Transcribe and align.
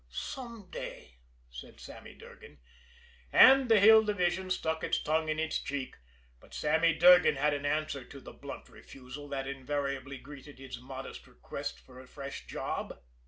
"Some 0.09 0.67
day," 0.71 1.19
said 1.51 1.79
Sammy 1.79 2.15
Durgan 2.15 2.57
and 3.31 3.69
the 3.69 3.79
Hill 3.79 4.03
Division 4.03 4.49
stuck 4.49 4.83
its 4.83 4.97
tongue 4.99 5.29
in 5.29 5.37
its 5.37 5.59
cheek. 5.61 5.95
But 6.39 6.55
Sammy 6.55 6.95
Durgan 6.95 7.35
had 7.35 7.53
his 7.53 7.63
answer 7.65 8.03
to 8.05 8.19
the 8.19 8.33
blunt 8.33 8.67
refusal 8.67 9.27
that 9.27 9.45
invariably 9.45 10.17
greeted 10.17 10.57
his 10.57 10.79
modest 10.81 11.27
request 11.27 11.79
for 11.79 11.99
a 11.99 12.07
fresh 12.07 12.47
job. 12.47 12.99